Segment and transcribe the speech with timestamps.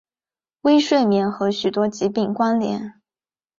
[0.61, 2.99] 微睡眠和许多疾病关联。